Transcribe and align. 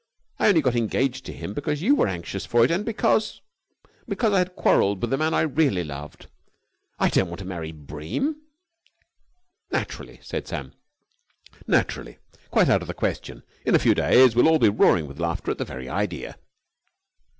I 0.39 0.47
only 0.47 0.61
got 0.61 0.75
engaged 0.75 1.27
to 1.27 1.31
him 1.31 1.53
because 1.53 1.83
you 1.83 1.93
were 1.93 2.07
so 2.07 2.11
anxious 2.11 2.43
for 2.43 2.65
it, 2.65 2.71
and 2.71 2.83
because... 2.83 3.39
because 4.07 4.33
I 4.33 4.39
had 4.39 4.55
quarrelled 4.55 4.99
with 4.99 5.11
the 5.11 5.17
man 5.19 5.35
I 5.35 5.41
really 5.41 5.83
loved... 5.83 6.25
I 6.97 7.07
don't 7.07 7.27
want 7.27 7.37
to 7.41 7.45
marry 7.45 7.71
Bream." 7.71 8.37
"Naturally!" 9.71 10.19
said 10.23 10.47
Sam. 10.47 10.73
"Naturally! 11.67 12.17
Quite 12.49 12.67
out 12.67 12.81
of 12.81 12.87
the 12.87 12.95
question. 12.95 13.43
In 13.63 13.75
a 13.75 13.77
few 13.77 13.93
days 13.93 14.35
we'll 14.35 14.47
all 14.49 14.57
be 14.57 14.69
roaring 14.69 15.05
with 15.07 15.19
laughter 15.19 15.51
at 15.51 15.59
the 15.59 15.65
very 15.65 15.87
idea." 15.87 16.35